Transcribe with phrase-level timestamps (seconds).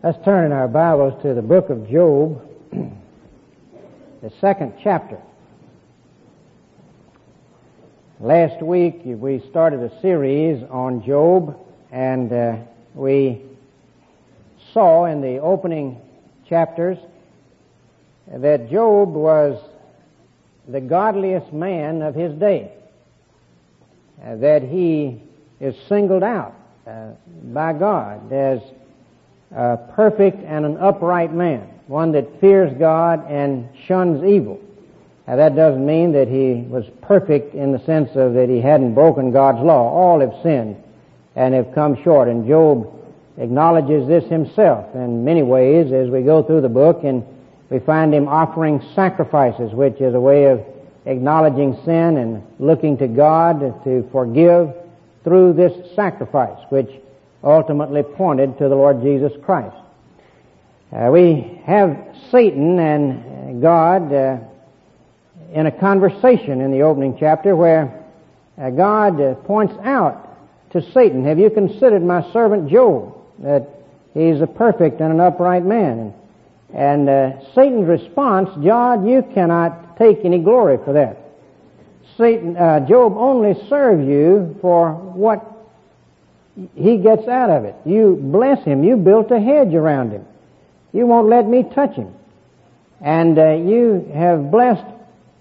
[0.00, 5.20] Let's turn in our Bibles to the book of Job, the second chapter.
[8.20, 11.58] Last week we started a series on Job
[11.90, 12.56] and uh,
[12.94, 13.42] we
[14.72, 16.00] saw in the opening
[16.48, 16.98] chapters
[18.32, 19.60] that Job was
[20.68, 22.70] the godliest man of his day,
[24.24, 25.20] uh, that he
[25.58, 26.54] is singled out
[26.86, 27.08] uh,
[27.42, 28.60] by God as
[29.54, 34.60] a perfect and an upright man, one that fears God and shuns evil.
[35.26, 38.94] Now that doesn't mean that he was perfect in the sense of that he hadn't
[38.94, 39.90] broken God's law.
[39.90, 40.82] All have sinned
[41.36, 42.28] and have come short.
[42.28, 42.94] And Job
[43.36, 47.24] acknowledges this himself in many ways as we go through the book and
[47.70, 50.64] we find him offering sacrifices, which is a way of
[51.04, 54.74] acknowledging sin and looking to God to forgive
[55.24, 56.90] through this sacrifice, which
[57.42, 59.76] ultimately pointed to the Lord Jesus Christ.
[60.92, 64.38] Uh, we have Satan and God uh,
[65.52, 68.04] in a conversation in the opening chapter where
[68.60, 70.24] uh, God uh, points out
[70.72, 73.68] to Satan, have you considered my servant Job, that
[74.14, 76.12] he's a perfect and an upright man?
[76.74, 81.16] And, uh, Satan's response, God, you cannot take any glory for that.
[82.18, 85.57] Satan, uh, Job only serves you for what
[86.74, 87.76] he gets out of it.
[87.84, 88.82] You bless him.
[88.82, 90.24] You built a hedge around him.
[90.92, 92.12] You won't let me touch him.
[93.00, 94.84] And uh, you have blessed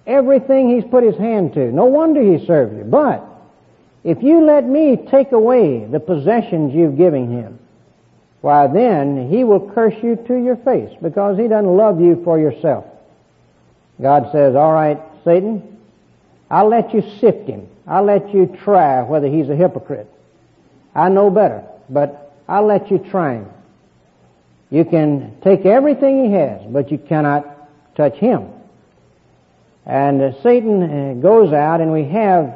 [0.06, 1.72] everything he's put his hand to.
[1.72, 2.84] No wonder he serves you.
[2.84, 3.24] But
[4.04, 7.60] if you let me take away the possessions you've given him,
[8.42, 12.40] why then he will curse you to your face because he doesn't love you for
[12.40, 12.86] yourself.
[14.00, 15.80] God says, all right, Satan,
[16.50, 17.68] I'll let you sift him.
[17.88, 20.10] I'll let you try whether he's a hypocrite.
[20.98, 23.46] I know better, but I'll let you try.
[24.72, 28.50] You can take everything he has, but you cannot touch him.
[29.86, 32.54] And uh, Satan uh, goes out and we have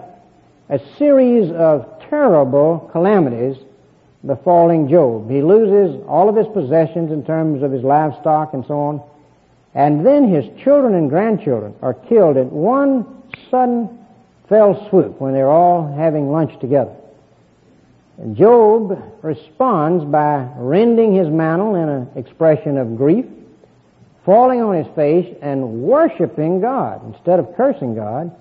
[0.70, 3.58] a series of terrible calamities
[4.26, 5.30] befalling Job.
[5.30, 9.02] He loses all of his possessions in terms of his livestock and so on.
[9.76, 13.06] And then his children and grandchildren are killed in one
[13.50, 14.00] sudden
[14.50, 16.96] fell swoop when they're all having lunch together.
[18.34, 23.26] Job responds by rending his mantle in an expression of grief,
[24.26, 28.36] falling on his face and worshiping God instead of cursing God.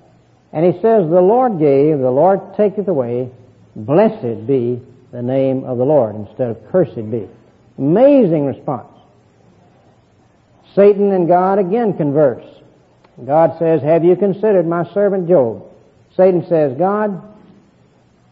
[0.53, 3.31] And he says, the Lord gave, the Lord taketh away,
[3.75, 4.83] blessed be
[5.13, 7.29] the name of the Lord instead of cursed be.
[7.79, 8.89] Amazing response.
[10.75, 12.45] Satan and God again converse.
[13.25, 15.65] God says, have you considered my servant Job?
[16.17, 17.23] Satan says, God,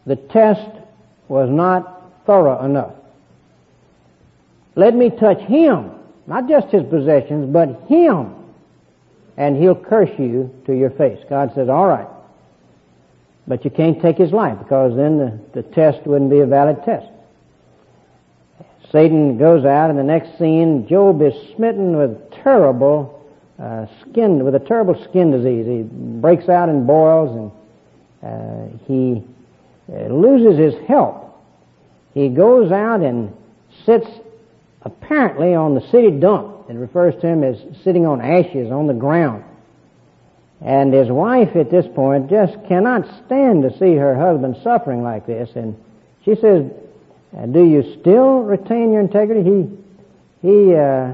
[0.05, 0.78] the test
[1.29, 2.93] was not thorough enough.
[4.75, 5.91] Let me touch him,
[6.27, 8.35] not just his possessions, but him,
[9.37, 11.19] and he'll curse you to your face.
[11.29, 12.07] God says, all right.
[13.47, 16.83] But you can't take his life because then the, the test wouldn't be a valid
[16.83, 17.07] test.
[18.91, 20.87] Satan goes out in the next scene.
[20.87, 23.27] Job is smitten with terrible
[23.59, 25.65] uh, skin, with a terrible skin disease.
[25.65, 27.51] He breaks out in boils
[28.21, 29.23] and uh, he
[30.11, 31.25] loses his health.
[32.13, 33.35] He goes out and
[33.85, 34.07] sits
[34.81, 36.69] apparently on the city dump.
[36.69, 39.43] It refers to him as sitting on ashes on the ground.
[40.61, 45.25] And his wife at this point just cannot stand to see her husband suffering like
[45.25, 45.49] this.
[45.55, 45.75] And
[46.25, 46.69] she says,
[47.37, 49.43] uh, do you still retain your integrity?
[50.41, 51.13] He, he, uh,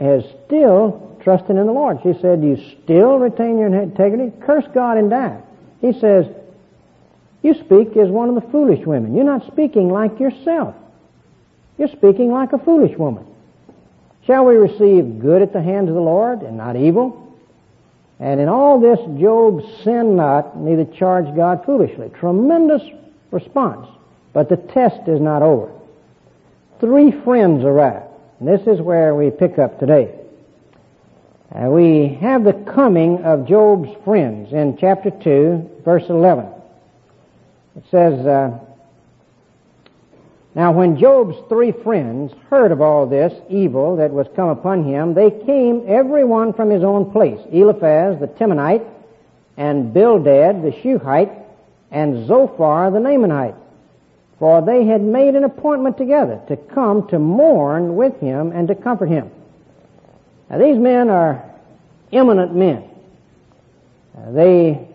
[0.00, 1.98] is still trusting in the Lord.
[2.02, 4.32] She said, do you still retain your integrity?
[4.40, 5.40] Curse God and die.
[5.80, 6.26] He says,
[7.42, 9.14] you speak as one of the foolish women.
[9.14, 10.74] You're not speaking like yourself.
[11.78, 13.24] You're speaking like a foolish woman.
[14.26, 17.24] Shall we receive good at the hands of the Lord and not evil?
[18.18, 22.10] And in all this, Job sinned not, neither charged God foolishly.
[22.10, 22.82] Tremendous
[23.30, 23.86] response.
[24.32, 25.72] But the test is not over.
[26.80, 28.02] Three friends arrive.
[28.40, 30.14] And this is where we pick up today.
[31.54, 36.46] Uh, we have the coming of Job's friends in chapter 2, verse 11.
[37.78, 38.58] It says, uh,
[40.56, 45.14] Now when Job's three friends heard of all this evil that was come upon him,
[45.14, 47.38] they came every one from his own place.
[47.52, 48.84] Eliphaz the Temanite,
[49.56, 51.30] and Bildad the Shuhite,
[51.92, 53.54] and Zophar the Naamathite.
[54.40, 58.74] For they had made an appointment together to come to mourn with him and to
[58.74, 59.30] comfort him.
[60.50, 61.44] Now these men are
[62.12, 62.90] eminent men.
[64.16, 64.88] Uh, they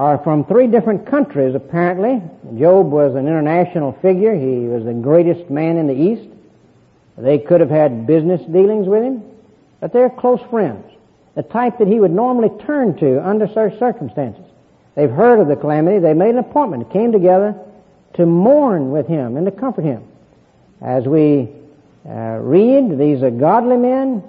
[0.00, 2.22] are from three different countries, apparently.
[2.58, 4.34] Job was an international figure.
[4.34, 6.26] He was the greatest man in the East.
[7.18, 9.22] They could have had business dealings with him,
[9.78, 10.86] but they're close friends.
[11.34, 14.42] The type that he would normally turn to under such circumstances.
[14.94, 15.98] They've heard of the calamity.
[15.98, 17.54] They made an appointment, came together
[18.14, 20.02] to mourn with him and to comfort him.
[20.80, 21.50] As we
[22.08, 24.22] uh, read, these are godly men.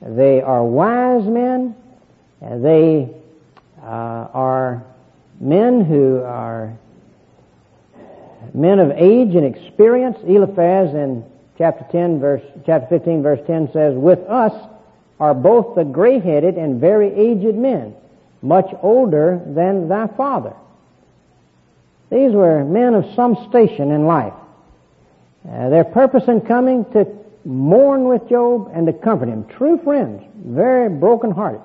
[0.00, 1.74] They are wise men.
[2.40, 3.10] They
[3.82, 4.84] uh, are
[5.40, 6.76] men who are
[8.54, 10.16] men of age and experience.
[10.26, 11.24] Eliphaz in
[11.58, 14.52] chapter 10 verse, chapter 15 verse 10 says, With us
[15.20, 17.94] are both the gray-headed and very aged men,
[18.42, 20.54] much older than thy father.
[22.10, 24.34] These were men of some station in life.
[25.48, 27.06] Uh, their purpose in coming to
[27.44, 29.46] mourn with Job and to comfort him.
[29.56, 31.60] True friends, very broken hearted.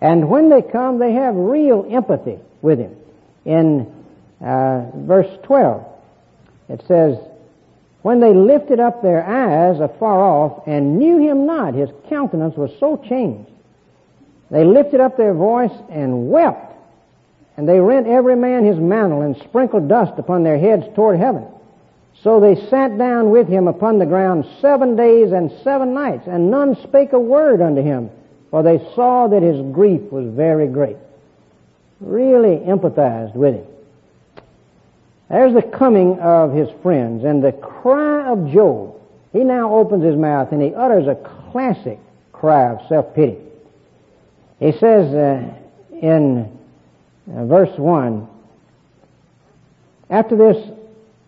[0.00, 2.96] And when they come, they have real empathy with him.
[3.44, 3.92] In
[4.40, 5.84] uh, verse 12,
[6.70, 7.18] it says,
[8.02, 12.70] When they lifted up their eyes afar off and knew him not, his countenance was
[12.80, 13.50] so changed.
[14.50, 16.72] They lifted up their voice and wept.
[17.56, 21.46] And they rent every man his mantle and sprinkled dust upon their heads toward heaven.
[22.22, 26.50] So they sat down with him upon the ground seven days and seven nights, and
[26.50, 28.10] none spake a word unto him,
[28.50, 30.96] for they saw that his grief was very great.
[32.00, 33.66] Really empathized with him.
[35.28, 38.94] There's the coming of his friends and the cry of Job.
[39.32, 41.14] He now opens his mouth and he utters a
[41.50, 41.98] classic
[42.32, 43.38] cry of self-pity.
[44.60, 45.54] He says uh,
[46.00, 46.58] in
[47.34, 48.28] uh, verse 1,
[50.10, 50.70] After this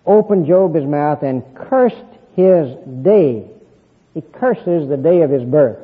[0.07, 1.97] opened Job his mouth and cursed
[2.37, 3.45] his day.
[4.15, 5.79] He curses the day of his birth.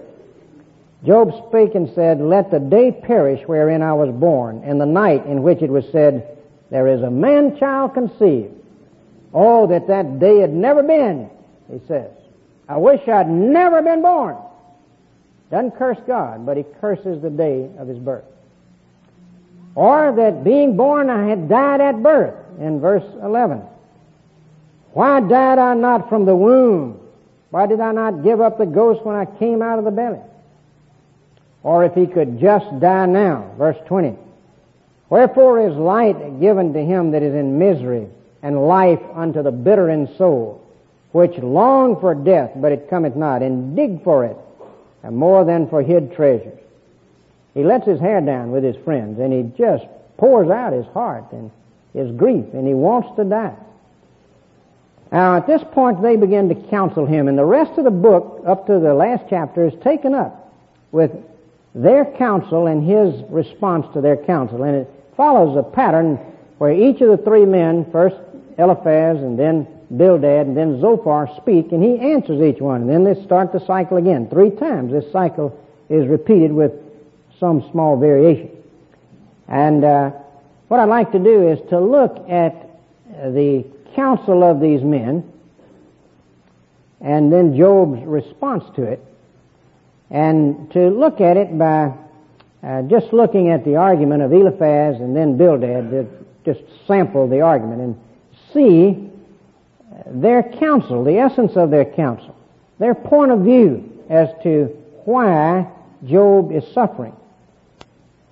[1.04, 5.26] Job spake and said, Let the day perish wherein I was born, and the night
[5.26, 6.38] in which it was said,
[6.70, 8.54] There is a man child conceived.
[9.34, 11.28] Oh, that that day had never been,
[11.70, 12.10] he says.
[12.68, 14.36] I wish I'd never been born.
[15.50, 18.24] Doesn't curse God, but he curses the day of his birth.
[19.74, 23.62] Or that being born I had died at birth, in verse 11.
[24.92, 27.00] Why died I not from the womb?
[27.50, 30.20] Why did I not give up the ghost when I came out of the belly?
[31.62, 34.16] Or if he could just die now, verse 20.
[35.08, 38.08] Wherefore is light given to him that is in misery,
[38.42, 40.60] and life unto the bitter in soul,
[41.12, 44.36] which long for death, but it cometh not, and dig for it,
[45.02, 46.58] and more than for hid treasures.
[47.54, 49.84] He lets his hair down with his friends, and he just
[50.16, 51.50] pours out his heart and
[51.92, 53.54] his grief, and he wants to die.
[55.12, 58.42] Now, at this point, they begin to counsel him, and the rest of the book,
[58.46, 60.50] up to the last chapter, is taken up
[60.90, 61.12] with
[61.74, 64.62] their counsel and his response to their counsel.
[64.62, 66.16] And it follows a pattern
[66.58, 68.16] where each of the three men, first
[68.58, 69.66] Eliphaz and then
[69.96, 72.82] Bildad and then Zophar, speak, and he answers each one.
[72.82, 74.28] And then they start the cycle again.
[74.28, 75.58] Three times this cycle
[75.88, 76.72] is repeated with
[77.38, 78.50] some small variation.
[79.48, 80.10] And uh,
[80.68, 82.70] what I'd like to do is to look at
[83.24, 85.30] the counsel of these men,
[87.00, 89.04] and then Job's response to it,
[90.12, 91.94] and to look at it by
[92.62, 96.06] uh, just looking at the argument of Eliphaz and then Bildad, to
[96.44, 98.00] just sample the argument and
[98.52, 99.10] see
[100.06, 102.36] their counsel, the essence of their counsel,
[102.78, 104.66] their point of view as to
[105.06, 105.66] why
[106.04, 107.16] Job is suffering.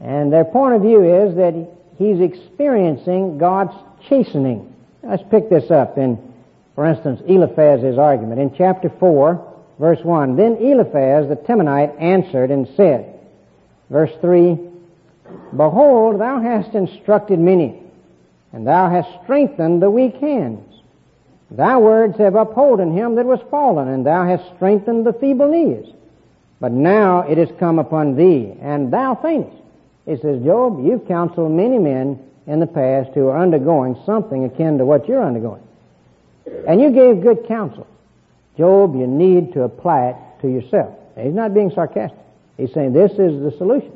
[0.01, 1.55] And their point of view is that
[1.97, 3.75] he's experiencing God's
[4.07, 4.75] chastening.
[5.03, 6.19] Let's pick this up in,
[6.75, 8.41] for instance, Eliphaz's argument.
[8.41, 9.50] In chapter 4,
[9.81, 13.19] verse 1, Then Eliphaz the Temanite answered and said,
[13.89, 14.59] verse 3,
[15.57, 17.83] Behold, thou hast instructed many,
[18.53, 20.67] and thou hast strengthened the weak hands.
[21.51, 25.93] Thy words have upholden him that was fallen, and thou hast strengthened the feeble knees.
[26.61, 29.57] But now it is come upon thee, and thou faintest.
[30.07, 34.79] He says, Job, you've counseled many men in the past who are undergoing something akin
[34.79, 35.63] to what you're undergoing.
[36.67, 37.87] And you gave good counsel.
[38.57, 40.95] Job, you need to apply it to yourself.
[41.17, 42.19] He's not being sarcastic.
[42.57, 43.93] He's saying this is the solution.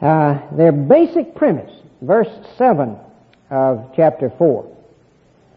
[0.00, 2.96] Uh, their basic premise, verse 7
[3.50, 4.76] of chapter 4.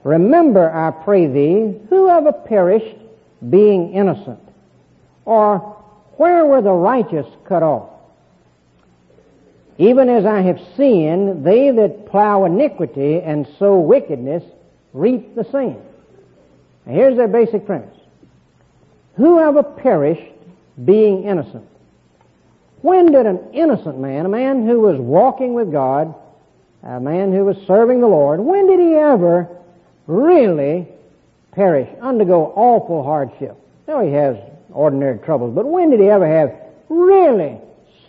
[0.03, 2.97] Remember, I pray thee, whoever perished
[3.49, 4.39] being innocent?
[5.25, 5.59] Or
[6.17, 7.89] where were the righteous cut off?
[9.77, 14.43] Even as I have seen, they that plow iniquity and sow wickedness
[14.93, 15.77] reap the same.
[16.85, 17.95] Now here's their basic premise.
[19.15, 20.31] Whoever perished
[20.83, 21.67] being innocent.
[22.81, 26.15] When did an innocent man, a man who was walking with God,
[26.83, 29.47] a man who was serving the Lord, when did he ever
[30.07, 30.87] really
[31.51, 33.55] perish, undergo awful hardship?
[33.87, 34.37] Now he has
[34.71, 36.55] ordinary troubles, but when did he ever have
[36.89, 37.59] really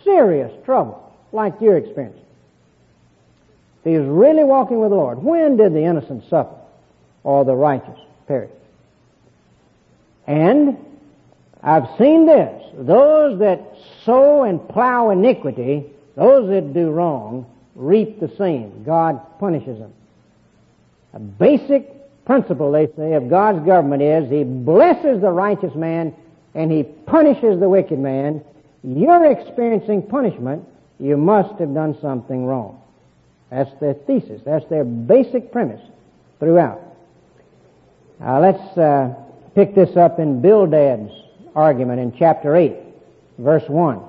[0.03, 2.21] serious trouble like you're experiencing?
[3.83, 6.55] If he was really walking with the Lord, when did the innocent suffer
[7.23, 8.49] or the righteous perish?
[10.27, 10.77] And
[11.61, 12.63] I've seen this.
[12.75, 13.61] Those that
[14.03, 18.83] sow and plow iniquity, those that do wrong, reap the same.
[18.83, 19.93] God punishes them.
[21.13, 26.13] A basic principle, they say, of God's government is He blesses the righteous man
[26.55, 28.43] and He punishes the wicked man.
[28.83, 30.67] You're experiencing punishment.
[30.99, 32.81] You must have done something wrong.
[33.49, 34.41] That's their thesis.
[34.45, 35.81] That's their basic premise
[36.39, 36.81] throughout.
[38.19, 39.13] Now let's uh,
[39.55, 41.11] pick this up in Bildad's
[41.55, 42.75] argument in chapter 8,
[43.37, 44.01] verse 1.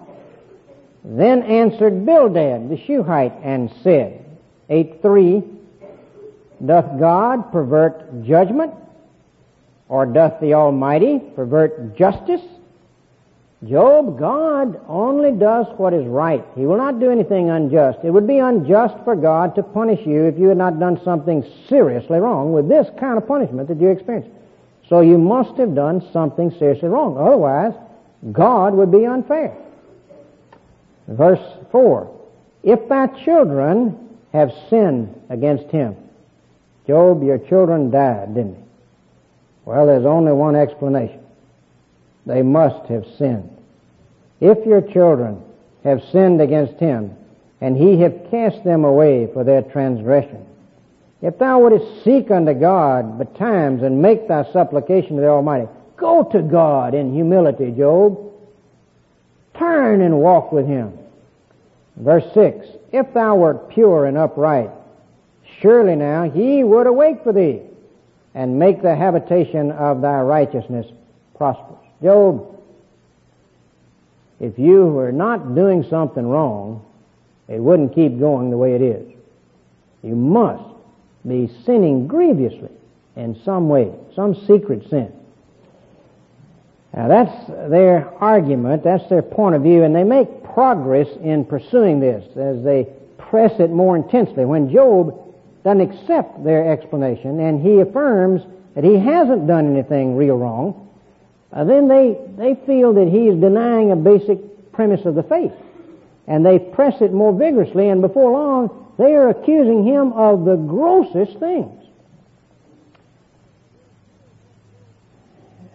[1.04, 4.24] Then answered Bildad the Shuhite and said,
[4.70, 5.56] 8.3,
[6.64, 8.72] Doth God pervert judgment?
[9.88, 12.40] Or doth the Almighty pervert justice?
[13.68, 16.44] Job, God only does what is right.
[16.54, 17.98] He will not do anything unjust.
[18.02, 21.44] It would be unjust for God to punish you if you had not done something
[21.68, 24.26] seriously wrong with this kind of punishment that you experience.
[24.88, 27.16] So you must have done something seriously wrong.
[27.16, 27.74] Otherwise,
[28.32, 29.56] God would be unfair.
[31.08, 32.10] Verse 4.
[32.62, 35.96] If thy children have sinned against him.
[36.86, 38.64] Job, your children died, didn't they?
[39.64, 41.20] Well, there's only one explanation.
[42.26, 43.48] They must have sinned.
[44.40, 45.40] If your children
[45.84, 47.16] have sinned against him,
[47.60, 50.44] and he have cast them away for their transgression,
[51.24, 55.66] if thou wouldest seek unto God betimes and make thy supplication to the Almighty,
[55.96, 58.30] go to God in humility, Job.
[59.54, 60.92] Turn and walk with Him.
[61.96, 64.68] Verse 6, If thou wert pure and upright,
[65.62, 67.62] surely now He would awake for thee
[68.34, 70.86] and make the habitation of thy righteousness
[71.38, 71.80] prosperous.
[72.02, 72.54] Job,
[74.40, 76.84] if you were not doing something wrong,
[77.48, 79.10] it wouldn't keep going the way it is.
[80.02, 80.73] You must
[81.26, 82.70] be sinning grievously
[83.16, 85.12] in some way, some secret sin.
[86.94, 92.00] Now that's their argument, that's their point of view, and they make progress in pursuing
[92.00, 92.86] this as they
[93.18, 94.44] press it more intensely.
[94.44, 95.20] When Job
[95.64, 98.42] doesn't accept their explanation and he affirms
[98.74, 100.88] that he hasn't done anything real wrong,
[101.52, 105.52] uh, then they, they feel that he is denying a basic premise of the faith.
[106.26, 110.56] And they press it more vigorously, and before long, they are accusing him of the
[110.56, 111.80] grossest things.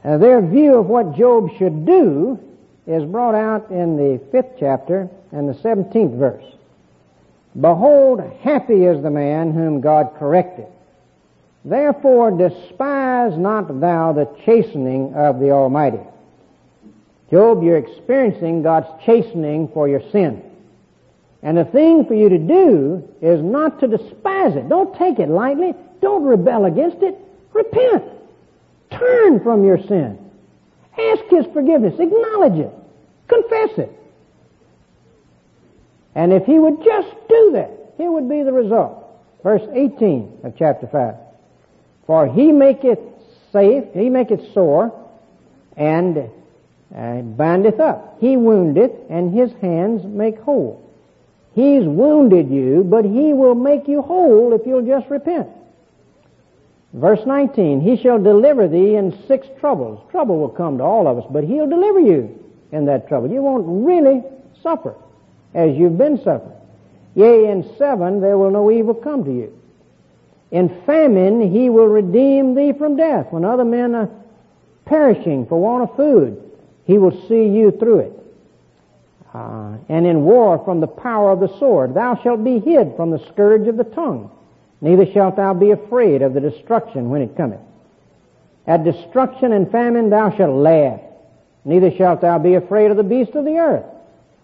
[0.04, 2.40] Uh, their view of what Job should do
[2.88, 6.46] is brought out in the fifth chapter and the seventeenth verse.
[7.60, 10.68] Behold, happy is the man whom God corrected.
[11.66, 16.00] Therefore despise not thou the chastening of the Almighty.
[17.30, 20.42] Job, you're experiencing God's chastening for your sin.
[21.42, 24.68] And the thing for you to do is not to despise it.
[24.68, 25.74] Don't take it lightly.
[26.02, 27.18] Don't rebel against it.
[27.54, 28.04] Repent.
[28.92, 30.18] Turn from your sin.
[30.98, 32.00] Ask His forgiveness.
[32.00, 32.72] Acknowledge it.
[33.28, 33.92] Confess it.
[36.16, 39.06] And if He would just do that, here would be the result.
[39.44, 41.16] Verse 18 of chapter 5.
[42.06, 43.00] For He maketh
[43.54, 44.94] safe, He maketh sore,
[45.78, 46.30] and
[46.94, 48.18] uh, bindeth up.
[48.20, 50.89] He woundeth, and His hands make whole.
[51.56, 55.48] He's wounded you, but He will make you whole if you'll just repent.
[56.94, 60.00] Verse 19, He shall deliver thee in six troubles.
[60.12, 62.40] Trouble will come to all of us, but He'll deliver you
[62.72, 63.30] in that trouble.
[63.30, 64.24] You won't really
[64.62, 64.96] suffer
[65.54, 66.56] as you've been suffering.
[67.16, 69.56] Yea, in seven there will no evil come to you.
[70.52, 73.28] In famine He will redeem thee from death.
[73.32, 74.10] When other men are
[74.86, 76.42] perishing for want of food,
[76.86, 78.19] He will see you through it.
[79.34, 81.94] Uh, and in war from the power of the sword.
[81.94, 84.32] Thou shalt be hid from the scourge of the tongue.
[84.82, 87.60] Neither shalt thou be afraid of the destruction when it cometh.
[88.66, 91.02] At destruction and famine thou shalt laugh.
[91.66, 93.86] Neither shalt thou be afraid of the beast of the earth.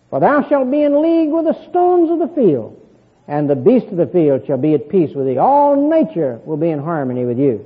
[0.10, 2.80] For thou shalt be in league with the stones of the field,
[3.28, 5.38] and the beast of the field shall be at peace with thee.
[5.38, 7.66] All nature will be in harmony with you.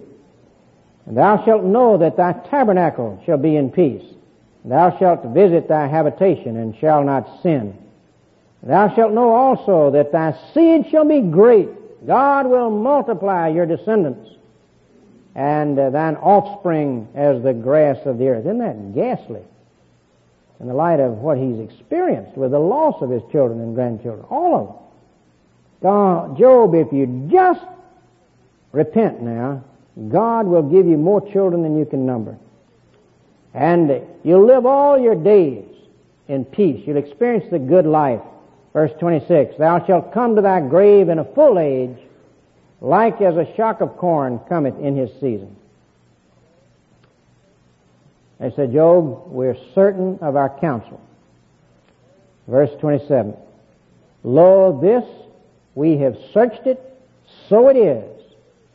[1.05, 4.03] And thou shalt know that thy tabernacle shall be in peace.
[4.65, 7.77] Thou shalt visit thy habitation and shall not sin.
[8.61, 11.69] Thou shalt know also that thy seed shall be great.
[12.05, 14.29] God will multiply your descendants
[15.35, 18.45] and uh, thine offspring as the grass of the earth.
[18.45, 19.43] Isn't that ghastly?
[20.59, 24.25] in the light of what he's experienced with the loss of his children and grandchildren.
[24.29, 24.75] All of them.
[25.81, 27.65] God, Job, if you just
[28.73, 29.63] repent now,
[30.09, 32.37] God will give you more children than you can number.
[33.53, 35.65] And you'll live all your days
[36.27, 36.83] in peace.
[36.85, 38.21] You'll experience the good life.
[38.73, 41.97] Verse 26, Thou shalt come to thy grave in a full age,
[42.81, 45.55] like as a shock of corn cometh in his season.
[48.39, 51.01] They said, Job, we're certain of our counsel.
[52.47, 53.35] Verse 27,
[54.23, 55.03] Lo, this
[55.75, 56.81] we have searched it,
[57.47, 58.21] so it is.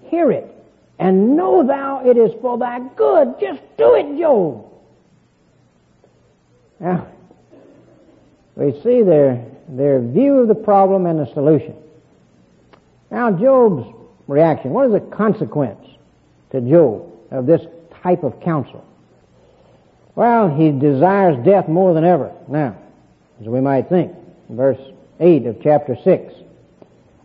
[0.04, 0.53] Hear it,
[0.98, 3.34] and know thou it is for thy good.
[3.40, 4.64] Just do it, Job.
[6.80, 7.06] Now,
[8.56, 11.74] we see their, their view of the problem and the solution.
[13.10, 13.92] Now, Job's
[14.26, 14.70] reaction.
[14.70, 15.86] What is the consequence
[16.50, 17.62] to Job of this
[18.02, 18.84] type of counsel?
[20.14, 22.76] Well, he desires death more than ever now,
[23.40, 24.12] as we might think.
[24.48, 24.78] Verse
[25.18, 26.34] 8 of chapter 6.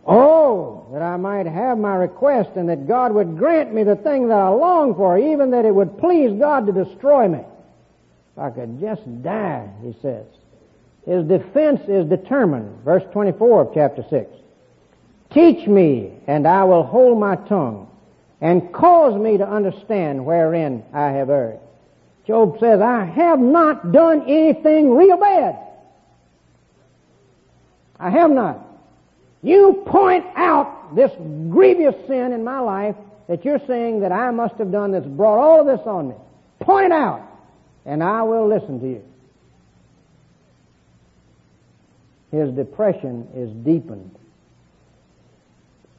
[0.06, 4.28] Oh, that I might have my request and that God would grant me the thing
[4.28, 7.38] that I long for, even that it would please God to destroy me.
[7.38, 10.26] If I could just die, he says.
[11.06, 12.84] His defense is determined.
[12.84, 14.30] Verse 24 of chapter 6.
[15.30, 17.88] Teach me, and I will hold my tongue,
[18.40, 21.60] and cause me to understand wherein I have erred.
[22.26, 25.56] Job says, I have not done anything real bad.
[27.98, 28.58] I have not.
[29.42, 30.26] You point
[30.94, 31.10] this
[31.50, 32.96] grievous sin in my life
[33.28, 36.14] that you're saying that I must have done that's brought all of this on me.
[36.60, 37.22] Point it out,
[37.86, 39.04] and I will listen to you.
[42.32, 44.14] His depression is deepened.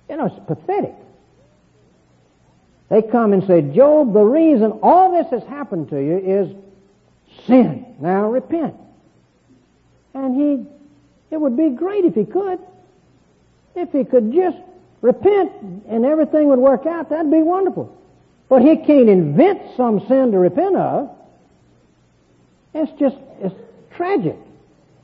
[0.10, 0.96] You know, it's pathetic.
[2.90, 6.56] They come and say, Job, the reason all this has happened to you is
[7.48, 7.96] sin.
[8.02, 8.76] Now repent.
[10.14, 10.66] And he,
[11.34, 12.60] it would be great if he could.
[13.76, 14.58] If he could just
[15.02, 15.52] repent
[15.88, 17.98] and everything would work out, that'd be wonderful.
[18.50, 21.10] But he can't invent some sin to repent of.
[22.74, 23.56] It's just, it's
[23.96, 24.38] tragic.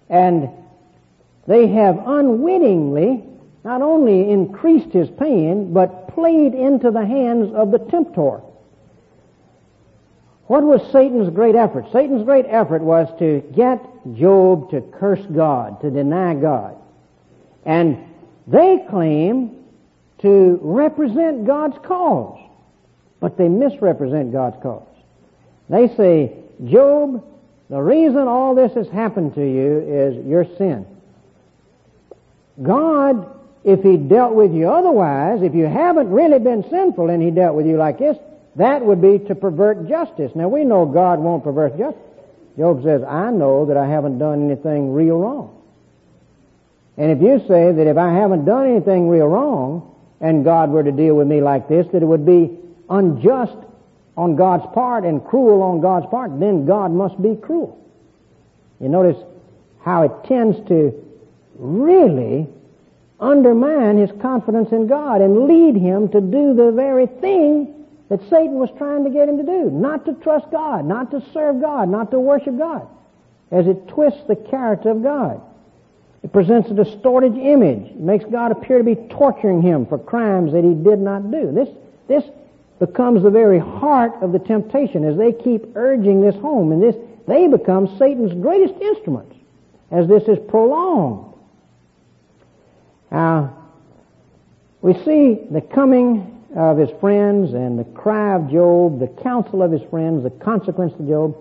[0.10, 0.49] And
[1.47, 3.23] they have unwittingly
[3.63, 8.41] not only increased his pain, but played into the hands of the tempter.
[10.47, 11.86] What was Satan's great effort?
[11.91, 13.81] Satan's great effort was to get
[14.15, 16.77] Job to curse God, to deny God.
[17.65, 17.97] And
[18.47, 19.57] they claim
[20.19, 22.39] to represent God's cause,
[23.19, 24.88] but they misrepresent God's cause.
[25.69, 26.34] They say,
[26.65, 27.23] Job,
[27.69, 30.86] the reason all this has happened to you is your sin.
[32.62, 33.30] God,
[33.63, 37.56] if He dealt with you otherwise, if you haven't really been sinful and He dealt
[37.56, 38.17] with you like this,
[38.56, 40.32] that would be to pervert justice.
[40.34, 42.01] Now we know God won't pervert justice.
[42.58, 45.53] Job says, I know that I haven't done anything real wrong.
[46.97, 50.84] And if you say that if I haven't done anything real wrong, and God were
[50.84, 52.58] to deal with me like this, that it would be
[52.89, 53.58] unjust
[54.15, 57.77] on God's part and cruel on God's part, then God must be cruel.
[58.80, 59.17] You notice
[59.84, 60.91] how it tends to
[61.56, 62.47] really
[63.19, 67.73] undermine his confidence in God and lead him to do the very thing
[68.10, 69.69] that Satan was trying to get him to do.
[69.69, 72.88] Not to trust God, not to serve God, not to worship God.
[73.51, 75.41] As it twists the character of God.
[76.23, 77.91] It presents a distorted image.
[77.91, 81.51] It makes God appear to be torturing him for crimes that he did not do.
[81.51, 81.69] This,
[82.08, 82.23] this
[82.80, 86.71] becomes the very heart of the temptation as they keep urging this home.
[86.71, 86.95] And this,
[87.27, 89.36] they become Satan's greatest instruments
[89.91, 91.34] as this is prolonged.
[93.12, 93.56] Now,
[94.82, 99.71] we see the coming of his friends and the cry of Job, the counsel of
[99.71, 101.38] his friends, the consequence to Job.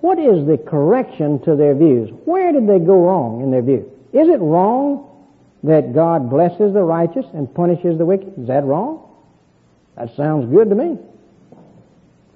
[0.00, 2.10] What is the correction to their views?
[2.24, 3.90] Where did they go wrong in their view?
[4.12, 5.04] Is it wrong
[5.62, 8.38] that God blesses the righteous and punishes the wicked?
[8.38, 9.04] Is that wrong?
[9.96, 10.98] That sounds good to me.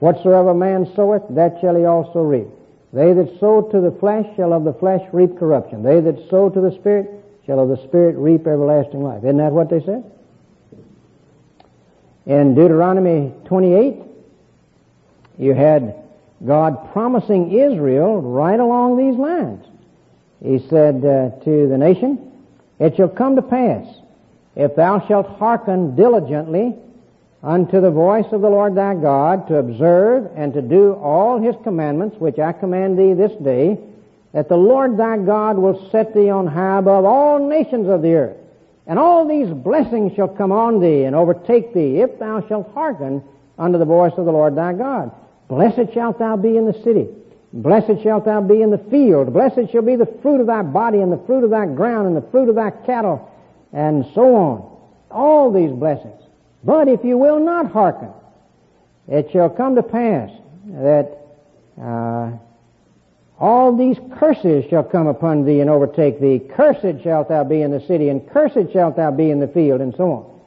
[0.00, 2.48] Whatsoever man soweth, that shall he also reap.
[2.92, 5.82] They that sow to the flesh shall of the flesh reap corruption.
[5.82, 7.08] They that sow to the Spirit
[7.46, 9.22] shall of the Spirit reap everlasting life.
[9.24, 10.04] Isn't that what they said?
[12.26, 13.96] In Deuteronomy 28,
[15.38, 15.94] you had
[16.44, 19.64] God promising Israel right along these lines.
[20.42, 22.33] He said uh, to the nation,
[22.78, 23.87] It shall come to pass,
[24.57, 26.74] if thou shalt hearken diligently
[27.42, 31.55] unto the voice of the Lord thy God, to observe and to do all his
[31.62, 33.78] commandments, which I command thee this day,
[34.33, 38.14] that the Lord thy God will set thee on high above all nations of the
[38.14, 38.37] earth.
[38.87, 43.22] And all these blessings shall come on thee and overtake thee, if thou shalt hearken
[43.59, 45.12] unto the voice of the Lord thy God.
[45.48, 47.09] Blessed shalt thou be in the city,
[47.52, 49.32] Blessed shalt thou be in the field.
[49.32, 52.16] Blessed shall be the fruit of thy body and the fruit of thy ground and
[52.16, 53.30] the fruit of thy cattle
[53.72, 54.78] and so on.
[55.10, 56.20] All these blessings.
[56.64, 58.10] But if you will not hearken,
[59.08, 60.30] it shall come to pass
[60.66, 61.18] that
[61.80, 62.30] uh,
[63.38, 66.38] all these curses shall come upon thee and overtake thee.
[66.38, 69.80] Cursed shalt thou be in the city, and cursed shalt thou be in the field,
[69.80, 70.40] and so on.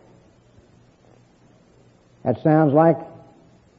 [2.23, 2.97] That sounds like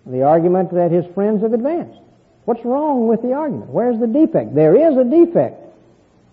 [0.04, 1.98] the argument that his friends have advanced.
[2.46, 3.70] What's wrong with the argument?
[3.70, 4.54] Where's the defect?
[4.54, 5.61] There is a defect.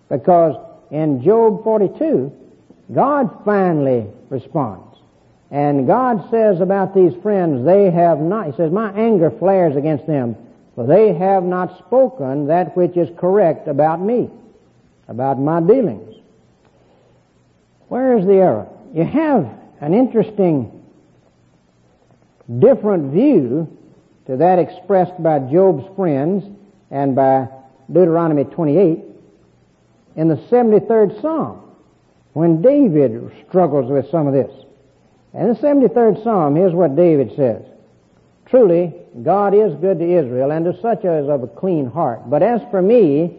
[0.09, 0.55] Because
[0.91, 2.31] in Job 42,
[2.93, 4.95] God finally responds.
[5.49, 10.05] And God says about these friends, they have not, He says, my anger flares against
[10.05, 10.35] them,
[10.75, 14.29] for they have not spoken that which is correct about me,
[15.07, 16.15] about my dealings.
[17.87, 18.67] Where is the error?
[18.93, 19.49] You have
[19.81, 20.83] an interesting
[22.59, 23.67] different view
[24.27, 26.43] to that expressed by Job's friends
[26.91, 27.47] and by
[27.91, 29.03] Deuteronomy 28
[30.15, 31.61] in the 73rd Psalm
[32.33, 34.51] when David struggles with some of this.
[35.33, 37.63] In the 73rd Psalm, here's what David says.
[38.45, 42.29] Truly, God is good to Israel and to such as of a clean heart.
[42.29, 43.37] But as for me,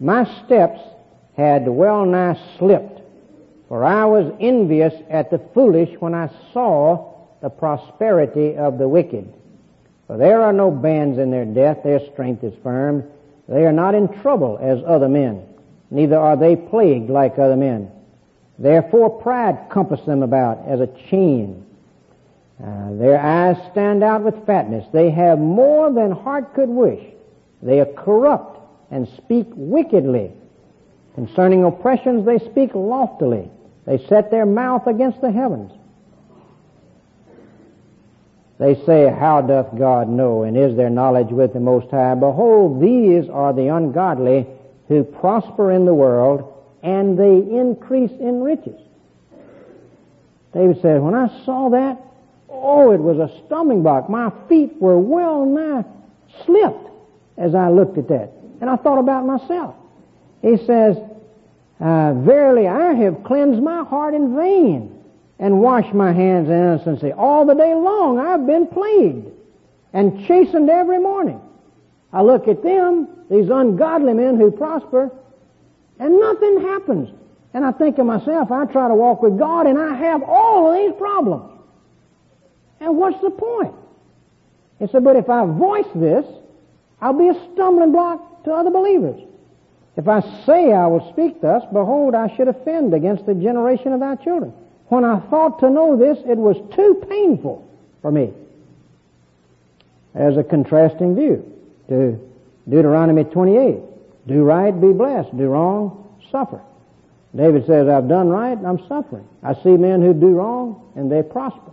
[0.00, 0.80] my steps
[1.36, 3.00] had well nigh slipped,
[3.68, 9.32] for I was envious at the foolish when I saw the prosperity of the wicked.
[10.12, 13.02] For there are no bands in their death, their strength is firm.
[13.48, 15.42] They are not in trouble as other men,
[15.90, 17.90] neither are they plagued like other men.
[18.58, 21.64] Therefore pride compass them about as a chain.
[22.62, 24.84] Uh, their eyes stand out with fatness.
[24.92, 27.02] They have more than heart could wish.
[27.62, 30.30] They are corrupt and speak wickedly.
[31.14, 33.48] Concerning oppressions, they speak loftily.
[33.86, 35.72] They set their mouth against the heavens.
[38.62, 40.44] They say, How doth God know?
[40.44, 42.14] And is there knowledge with the Most High?
[42.14, 44.46] Behold, these are the ungodly
[44.86, 48.80] who prosper in the world, and they increase in riches.
[50.54, 52.00] David said, When I saw that,
[52.48, 54.08] oh, it was a stumbling block.
[54.08, 55.84] My feet were well nigh
[56.44, 56.88] slipped
[57.36, 58.30] as I looked at that.
[58.60, 59.74] And I thought about myself.
[60.40, 60.98] He says,
[61.80, 65.01] uh, Verily, I have cleansed my heart in vain
[65.42, 67.10] and wash my hands in innocency.
[67.10, 69.26] All the day long I've been plagued
[69.92, 71.40] and chastened every morning.
[72.12, 75.10] I look at them, these ungodly men who prosper,
[75.98, 77.08] and nothing happens.
[77.54, 80.70] And I think of myself, I try to walk with God and I have all
[80.70, 81.58] of these problems.
[82.78, 83.74] And what's the point?
[84.78, 86.24] He said, but if I voice this,
[87.00, 89.20] I'll be a stumbling block to other believers.
[89.96, 93.98] If I say I will speak thus, behold, I should offend against the generation of
[93.98, 94.52] thy children.
[94.92, 97.66] When I thought to know this, it was too painful
[98.02, 98.30] for me.
[100.14, 101.50] As a contrasting view
[101.88, 102.20] to
[102.68, 103.80] Deuteronomy 28.
[104.26, 105.34] Do right, be blessed.
[105.34, 106.60] Do wrong, suffer.
[107.34, 109.26] David says, I've done right and I'm suffering.
[109.42, 111.72] I see men who do wrong and they prosper.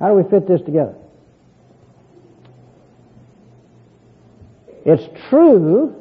[0.00, 0.96] How do we fit this together?
[4.84, 5.94] It's true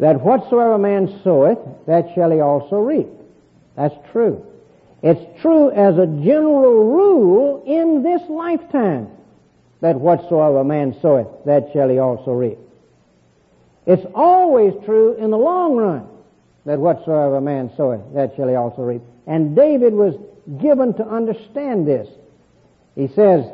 [0.00, 3.08] that whatsoever man soweth, that shall he also reap.
[3.76, 4.44] That's true.
[5.02, 9.08] It's true as a general rule in this lifetime
[9.80, 12.58] that whatsoever man soweth, that shall he also reap.
[13.86, 16.06] It's always true in the long run
[16.64, 19.02] that whatsoever man soweth, that shall he also reap.
[19.26, 20.14] And David was
[20.60, 22.08] given to understand this.
[22.94, 23.44] He says,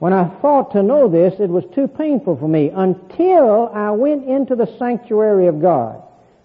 [0.00, 4.26] when I thought to know this, it was too painful for me until I went
[4.26, 6.02] into the sanctuary of God.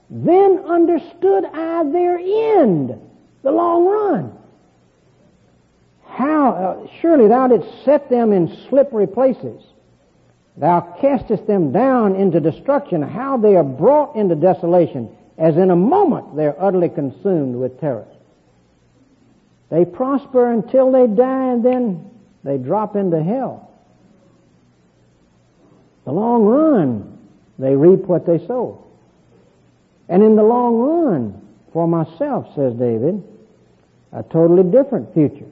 [0.10, 3.00] Then understood I their end,
[3.44, 4.38] the long run.
[6.06, 9.64] How, uh, surely thou didst set them in slippery places.
[10.58, 13.02] Thou castest them down into destruction.
[13.02, 17.80] How they are brought into desolation, as in a moment they are utterly consumed with
[17.80, 18.06] terror.
[19.70, 22.12] They prosper until they die and then
[22.46, 23.72] they drop into hell.
[26.06, 27.18] The long run,
[27.58, 28.86] they reap what they sow.
[30.08, 31.42] And in the long run,
[31.74, 33.22] for myself, says David,
[34.14, 35.50] a totally different future.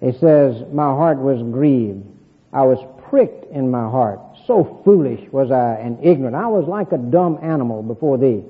[0.00, 2.06] He says, My heart was grieved.
[2.54, 2.78] I was
[3.10, 4.18] pricked in my heart.
[4.46, 6.34] So foolish was I and ignorant.
[6.34, 8.42] I was like a dumb animal before thee.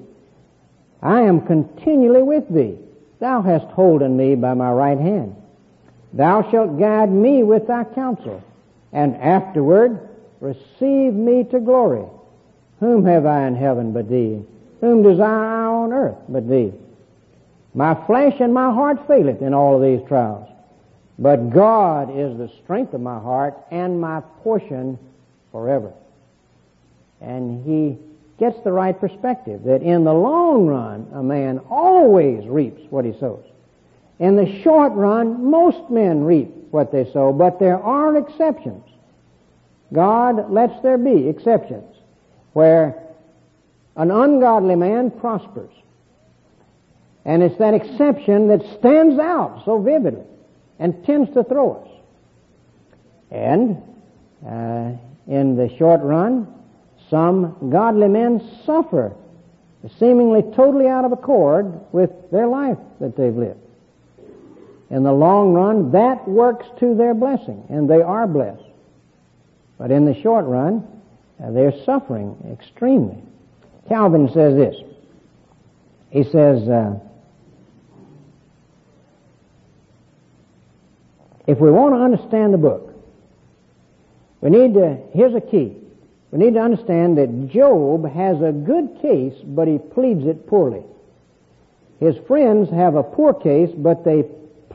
[1.02, 2.78] I am continually with thee.
[3.18, 5.34] Thou hast holden me by my right hand.
[6.12, 8.42] Thou shalt guide me with thy counsel,
[8.92, 10.08] and afterward
[10.40, 12.04] receive me to glory.
[12.80, 14.42] Whom have I in heaven but thee?
[14.80, 16.72] Whom desire I on earth but thee?
[17.74, 20.48] My flesh and my heart faileth in all of these trials.
[21.20, 24.98] but God is the strength of my heart and my portion
[25.52, 25.92] forever.
[27.20, 27.98] And he
[28.38, 33.12] gets the right perspective that in the long run, a man always reaps what he
[33.20, 33.44] sows.
[34.20, 38.84] In the short run, most men reap what they sow, but there are exceptions.
[39.92, 41.96] God lets there be exceptions
[42.52, 43.02] where
[43.96, 45.70] an ungodly man prospers.
[47.24, 50.26] And it's that exception that stands out so vividly
[50.78, 51.88] and tends to throw us.
[53.30, 53.82] And
[54.46, 54.92] uh,
[55.26, 56.46] in the short run,
[57.08, 59.14] some godly men suffer
[59.98, 63.60] seemingly totally out of accord with their life that they've lived.
[64.90, 68.64] In the long run, that works to their blessing, and they are blessed.
[69.78, 70.86] But in the short run,
[71.42, 73.22] uh, they're suffering extremely.
[73.88, 74.76] Calvin says this.
[76.10, 76.98] He says, uh,
[81.46, 82.92] if we want to understand the book,
[84.40, 85.76] we need to, here's a key.
[86.32, 90.82] We need to understand that Job has a good case, but he pleads it poorly.
[92.00, 94.24] His friends have a poor case, but they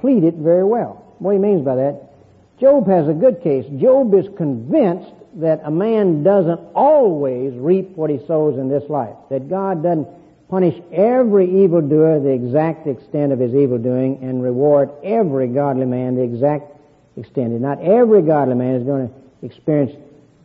[0.06, 1.04] plead it very well.
[1.18, 2.12] What he means by that,
[2.60, 3.66] Job has a good case.
[3.82, 9.16] Job is convinced that a man doesn't always reap what he sows in this life.
[9.32, 10.08] That God doesn't
[10.48, 16.14] punish every evildoer the exact extent of his evil doing and reward every godly man
[16.14, 16.72] the exact
[17.18, 17.60] extent.
[17.60, 19.14] Not every godly man is going to
[19.44, 19.94] experience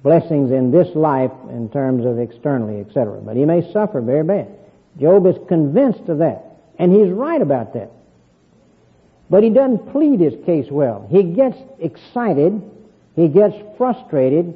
[0.03, 3.21] blessings in this life in terms of externally, etc.
[3.21, 4.49] But he may suffer very bad.
[4.99, 6.47] Job is convinced of that.
[6.79, 7.91] And he's right about that.
[9.31, 11.07] But he doesn't plead his case well.
[11.09, 12.61] He gets excited.
[13.15, 14.55] He gets frustrated.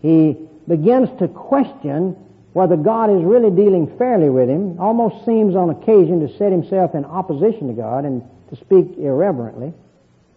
[0.00, 0.36] He
[0.68, 2.16] begins to question
[2.52, 4.78] whether God is really dealing fairly with him.
[4.78, 9.74] Almost seems on occasion to set himself in opposition to God and to speak irreverently.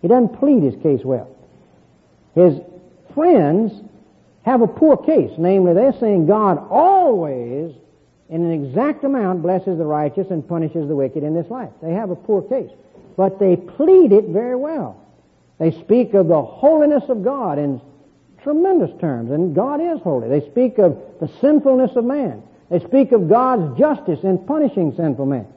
[0.01, 1.29] He doesn't plead his case well.
[2.33, 2.59] His
[3.13, 3.71] friends
[4.43, 5.31] have a poor case.
[5.37, 7.75] Namely, they're saying God always,
[8.29, 11.69] in an exact amount, blesses the righteous and punishes the wicked in this life.
[11.83, 12.71] They have a poor case
[13.17, 15.03] but they plead it very well.
[15.59, 17.81] They speak of the holiness of God in
[18.43, 20.29] tremendous terms, and God is holy.
[20.29, 22.43] They speak of the sinfulness of man.
[22.69, 25.47] They speak of God's justice in punishing sinful men.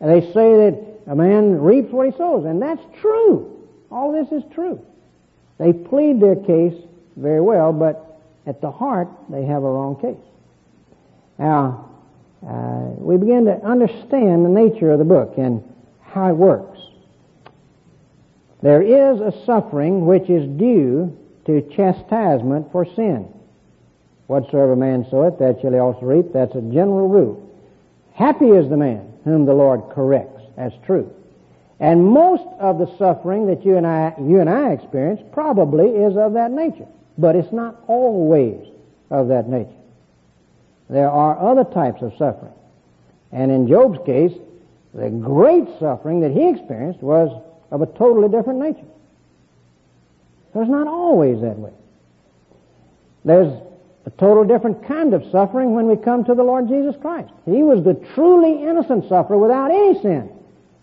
[0.00, 3.68] And they say that a man reaps what he sows, and that's true.
[3.90, 4.80] All this is true.
[5.58, 6.74] They plead their case
[7.16, 10.16] very well, but at the heart, they have a wrong case.
[11.38, 11.90] Now,
[12.46, 15.62] uh, we begin to understand the nature of the book and
[16.00, 16.71] how it works.
[18.62, 23.28] There is a suffering which is due to chastisement for sin.
[24.28, 26.32] Whatsoever man soweth, that shall he also reap.
[26.32, 27.50] That's a general rule.
[28.14, 30.42] Happy is the man whom the Lord corrects.
[30.56, 31.12] That's true.
[31.80, 36.16] And most of the suffering that you and I, you and I experience probably is
[36.16, 36.86] of that nature.
[37.18, 38.64] But it's not always
[39.10, 39.70] of that nature.
[40.88, 42.52] There are other types of suffering.
[43.32, 44.32] And in Job's case,
[44.94, 47.30] the great suffering that he experienced was
[47.72, 48.86] of a totally different nature.
[50.52, 51.72] So it's not always that way.
[53.24, 53.52] There's
[54.04, 57.32] a total different kind of suffering when we come to the Lord Jesus Christ.
[57.46, 60.30] He was the truly innocent sufferer without any sin.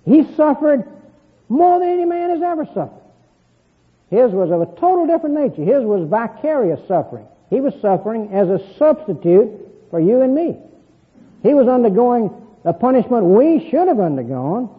[0.05, 0.83] He suffered
[1.47, 3.03] more than any man has ever suffered.
[4.09, 5.63] His was of a total different nature.
[5.63, 7.27] His was vicarious suffering.
[7.51, 9.51] He was suffering as a substitute
[9.91, 10.57] for you and me.
[11.43, 12.31] He was undergoing
[12.63, 14.69] the punishment we should have undergone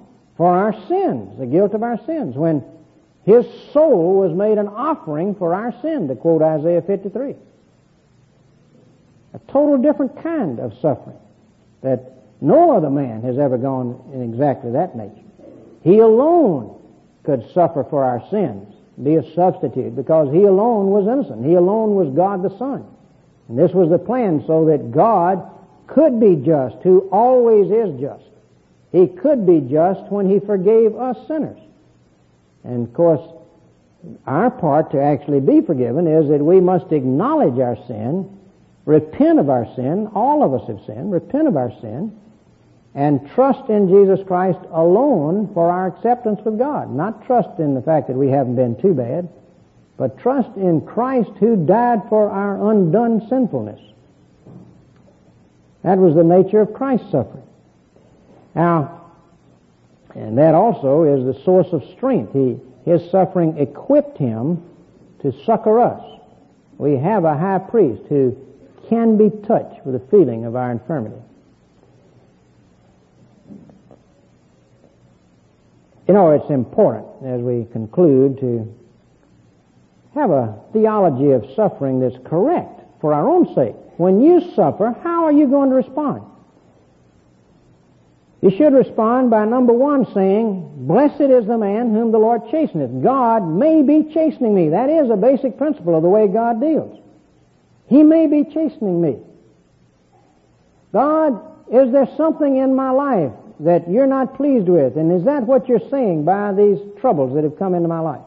[0.40, 2.64] for our sins, the guilt of our sins, when
[3.26, 7.34] his soul was made an offering for our sin, to quote Isaiah 53.
[9.34, 11.18] A total different kind of suffering
[11.82, 15.12] that no other man has ever gone in exactly that nature.
[15.84, 16.74] He alone
[17.22, 18.74] could suffer for our sins,
[19.04, 21.44] be a substitute, because he alone was innocent.
[21.44, 22.86] He alone was God the Son.
[23.50, 25.50] And this was the plan so that God
[25.86, 28.24] could be just, who always is just,
[28.92, 31.60] he could be just when He forgave us sinners.
[32.64, 33.20] And of course,
[34.26, 38.38] our part to actually be forgiven is that we must acknowledge our sin,
[38.86, 42.16] repent of our sin, all of us have sinned, repent of our sin,
[42.94, 46.92] and trust in Jesus Christ alone for our acceptance with God.
[46.92, 49.28] Not trust in the fact that we haven't been too bad,
[49.96, 53.80] but trust in Christ who died for our undone sinfulness.
[55.82, 57.44] That was the nature of Christ's suffering.
[58.54, 59.00] Now,
[60.14, 62.32] and that also is the source of strength.
[62.32, 64.62] He, his suffering equipped him
[65.22, 66.02] to succor us.
[66.78, 68.36] We have a high priest who
[68.88, 71.20] can be touched with the feeling of our infirmity.
[76.08, 78.74] You know, it's important as we conclude to
[80.14, 83.76] have a theology of suffering that's correct for our own sake.
[83.96, 86.22] When you suffer, how are you going to respond?
[88.42, 93.02] You should respond by number one saying, Blessed is the man whom the Lord chasteneth.
[93.02, 94.70] God may be chastening me.
[94.70, 96.98] That is a basic principle of the way God deals.
[97.86, 99.18] He may be chastening me.
[100.92, 101.38] God,
[101.70, 104.96] is there something in my life that you're not pleased with?
[104.96, 108.22] And is that what you're saying by these troubles that have come into my life?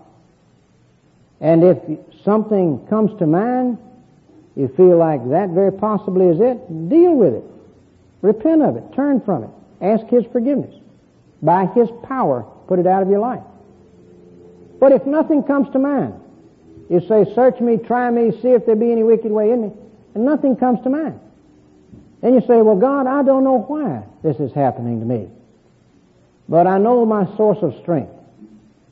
[1.41, 1.77] And if
[2.23, 3.79] something comes to mind,
[4.55, 7.43] you feel like that very possibly is it, deal with it.
[8.21, 8.83] Repent of it.
[8.95, 9.49] Turn from it.
[9.83, 10.73] Ask His forgiveness.
[11.41, 13.43] By His power, put it out of your life.
[14.79, 16.13] But if nothing comes to mind,
[16.89, 19.71] you say, search me, try me, see if there be any wicked way in me,
[20.15, 21.19] and nothing comes to mind.
[22.21, 25.27] Then you say, well, God, I don't know why this is happening to me.
[26.47, 28.13] But I know my source of strength,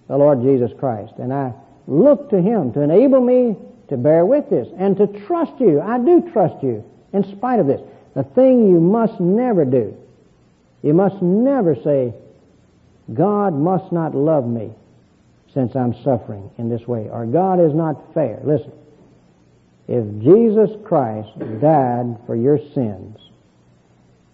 [0.07, 1.53] the Lord Jesus Christ, and I
[1.87, 3.55] look to Him to enable me
[3.89, 5.81] to bear with this and to trust you.
[5.81, 7.81] I do trust you in spite of this.
[8.15, 9.97] The thing you must never do
[10.81, 12.13] you must never say,
[13.13, 14.71] God must not love me
[15.53, 18.39] since I'm suffering in this way, or God is not fair.
[18.43, 18.71] Listen,
[19.87, 23.17] if Jesus Christ died for your sins,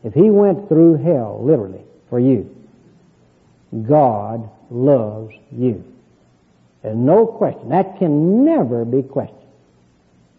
[0.04, 2.56] if He went through hell, literally, for you,
[3.88, 5.84] God loves you.
[6.84, 7.70] There's no question.
[7.70, 9.38] That can never be questioned.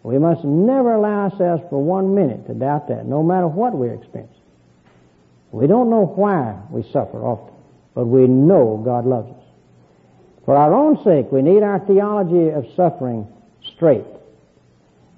[0.03, 3.95] We must never allow ourselves for one minute to doubt that, no matter what we're
[3.95, 4.37] experiencing.
[5.51, 7.55] We don't know why we suffer often,
[7.95, 9.45] but we know God loves us.
[10.45, 13.27] For our own sake, we need our theology of suffering
[13.75, 14.05] straight.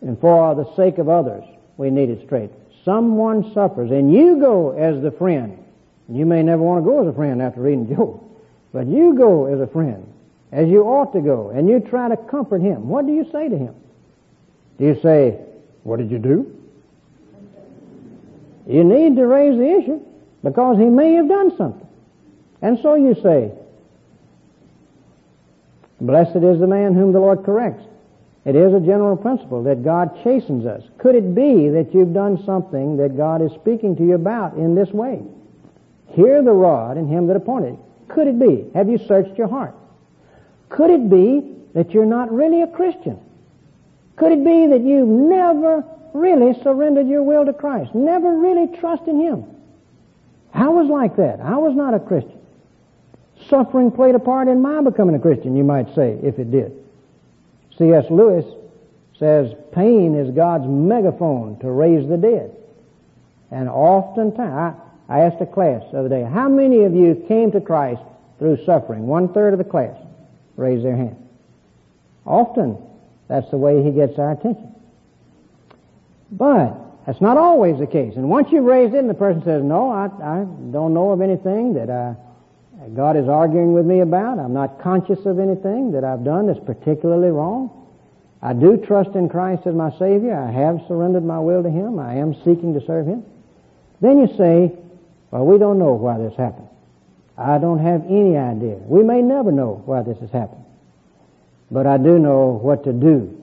[0.02, 1.44] And for the sake of others,
[1.76, 2.50] we need it straight.
[2.84, 5.58] Someone suffers, and you go as the friend.
[6.08, 8.22] You may never want to go as a friend after reading Job,
[8.72, 10.06] but you go as a friend,
[10.52, 12.88] as you ought to go, and you try to comfort him.
[12.88, 13.74] What do you say to him?
[14.78, 15.38] Do you say,
[15.82, 16.56] What did you do?
[18.66, 20.00] You need to raise the issue
[20.42, 21.86] because he may have done something.
[22.62, 23.52] And so you say,
[26.00, 27.84] Blessed is the man whom the Lord corrects.
[28.46, 30.82] It is a general principle that God chastens us.
[30.98, 34.74] Could it be that you've done something that God is speaking to you about in
[34.74, 35.20] this way?
[36.08, 37.78] Hear the rod and him that appointed.
[38.08, 38.64] Could it be?
[38.74, 39.74] Have you searched your heart?
[40.70, 43.18] Could it be that you're not really a Christian?
[44.16, 47.94] Could it be that you've never really surrendered your will to Christ?
[47.94, 49.44] Never really trusted Him?
[50.52, 51.40] I was like that.
[51.40, 52.38] I was not a Christian.
[53.48, 56.72] Suffering played a part in my becoming a Christian, you might say, if it did.
[57.78, 58.04] C.S.
[58.10, 58.44] Lewis
[59.18, 62.56] says pain is God's megaphone to raise the dead.
[63.50, 64.76] And oftentimes,
[65.08, 68.02] I, I asked a class the other day, how many of you came to Christ
[68.38, 69.06] through suffering?
[69.06, 69.96] One third of the class
[70.56, 71.16] raised their hand.
[72.26, 72.78] Often,
[73.28, 74.74] that's the way he gets our attention.
[76.30, 78.14] But that's not always the case.
[78.16, 81.20] And once you've raised it and the person says, no, I, I don't know of
[81.20, 82.14] anything that I,
[82.94, 84.38] God is arguing with me about.
[84.38, 87.76] I'm not conscious of anything that I've done that's particularly wrong.
[88.42, 90.34] I do trust in Christ as my Savior.
[90.34, 91.98] I have surrendered my will to Him.
[91.98, 93.24] I am seeking to serve Him.
[94.00, 94.72] Then you say,
[95.30, 96.68] well, we don't know why this happened.
[97.36, 98.76] I don't have any idea.
[98.76, 100.64] We may never know why this has happened.
[101.70, 103.42] But I do know what to do.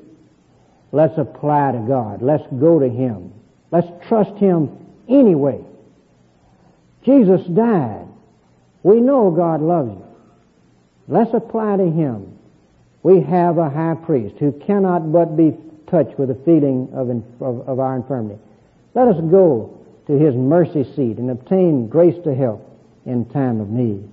[0.91, 2.21] Let's apply to God.
[2.21, 3.33] Let's go to Him.
[3.71, 4.69] Let's trust Him
[5.07, 5.59] anyway.
[7.03, 8.07] Jesus died.
[8.83, 10.05] We know God loves you.
[11.07, 12.37] Let's apply to Him.
[13.03, 15.55] We have a high priest who cannot but be
[15.89, 17.09] touched with the feeling of,
[17.41, 18.39] of, of our infirmity.
[18.93, 22.69] Let us go to His mercy seat and obtain grace to help
[23.05, 24.09] in time of need.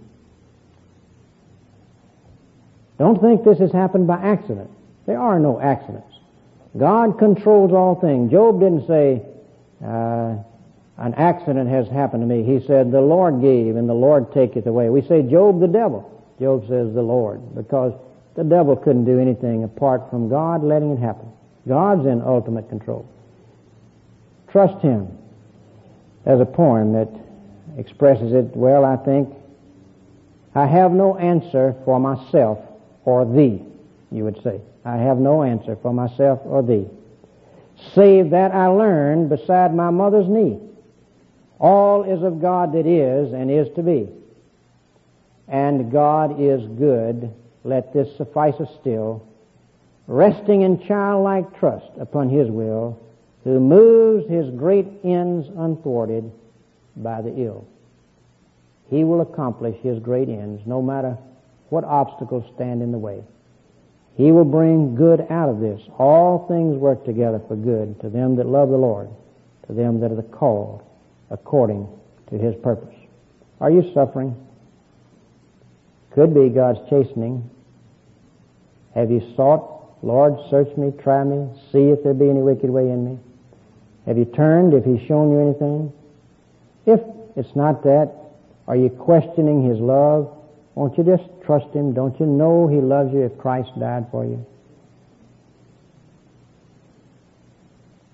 [2.99, 4.71] Don't think this has happened by accident.
[5.07, 6.15] There are no accidents.
[6.79, 8.31] God controls all things.
[8.31, 9.23] Job didn't say,
[9.85, 10.37] uh,
[10.97, 12.43] an accident has happened to me.
[12.43, 14.89] He said, the Lord gave and the Lord taketh away.
[14.89, 16.11] We say, Job the devil.
[16.41, 17.93] Job says, the Lord, because
[18.35, 21.29] the devil couldn't do anything apart from God letting it happen.
[21.69, 23.09] God's in ultimate control.
[24.49, 25.09] Trust Him.
[26.25, 27.09] There's a poem that
[27.77, 29.35] expresses it well, I think.
[30.55, 32.59] I have no answer for myself
[33.05, 33.61] or thee,
[34.11, 34.61] you would say.
[34.85, 36.87] I have no answer for myself or thee
[37.95, 40.59] save that I learned beside my mother's knee.
[41.59, 44.09] All is of God that is and is to be.
[45.49, 47.33] And God is good.
[47.65, 49.27] Let this suffice us still.
[50.07, 53.01] Resting in childlike trust upon His will,
[53.45, 56.31] who moves His great ends unthwarted
[56.97, 57.67] by the ill.
[58.91, 61.17] He will accomplish His great ends no matter
[61.71, 63.23] what obstacles stand in the way.
[64.17, 65.81] He will bring good out of this.
[65.99, 69.09] All things work together for good to them that love the Lord,
[69.67, 70.83] to them that are the called
[71.31, 71.89] according
[72.31, 72.95] to His purpose.
[73.61, 74.37] Are you suffering?
[76.13, 77.51] Could be God's chastening.
[78.95, 82.89] Have you sought, Lord, search me, try me, see if there be any wicked way
[82.89, 83.19] in me?
[84.07, 85.93] Have you turned if He's shown you anything?
[86.87, 87.01] If
[87.35, 88.13] it's not that,
[88.69, 90.31] are you questioning His love?
[90.77, 91.93] Won't you just trust Him?
[91.93, 94.45] Don't you know He loves you if Christ died for you?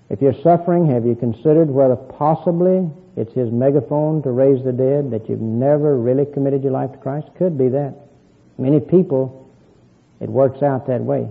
[0.09, 5.11] If you're suffering, have you considered whether possibly it's His megaphone to raise the dead,
[5.11, 7.27] that you've never really committed your life to Christ?
[7.37, 7.93] Could be that.
[8.57, 9.49] Many people,
[10.19, 11.29] it works out that way.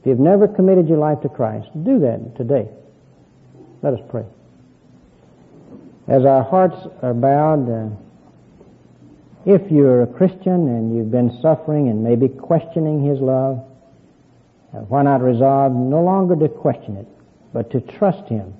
[0.00, 2.68] If you've never committed your life to Christ, do that today.
[3.82, 4.24] Let us pray.
[6.06, 7.88] As our hearts are bowed, uh,
[9.48, 13.64] if you're a Christian and you've been suffering and maybe questioning His love,
[14.74, 17.08] uh, why not resolve no longer to question it,
[17.54, 18.52] but to trust Him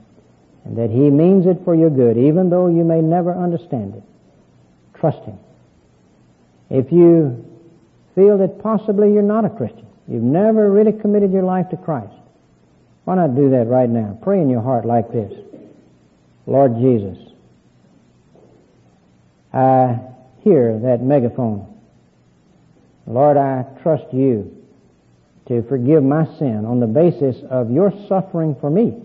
[0.65, 4.03] and that He means it for your good, even though you may never understand it.
[4.99, 5.39] Trust Him.
[6.71, 7.45] If you
[8.15, 12.15] feel that possibly you're not a Christian, you've never really committed your life to Christ,
[13.05, 14.19] why not do that right now?
[14.23, 15.35] Pray in your heart like this.
[16.47, 17.19] Lord Jesus,
[19.53, 19.99] I
[20.49, 21.67] hear that megaphone.
[23.07, 24.55] Lord, I trust you
[25.47, 29.03] to forgive my sin on the basis of your suffering for me.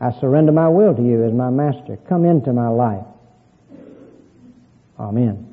[0.00, 1.98] I surrender my will to you as my master.
[2.08, 3.04] Come into my life.
[4.98, 5.49] Amen.